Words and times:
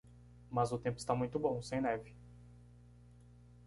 Mas 0.49 0.71
o 0.71 0.79
tempo 0.79 0.97
está 0.97 1.13
muito 1.13 1.37
bom, 1.37 1.61
sem 1.61 1.79
neve 1.79 2.15